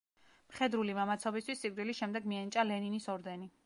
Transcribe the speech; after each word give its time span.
მხედრული 0.53 0.95
მამაცობისთვის 1.01 1.63
სიკვდილის 1.67 2.01
შემდეგ 2.03 2.29
მიენიჭა 2.35 2.69
ლენინის 2.73 3.13
ორდენი. 3.19 3.57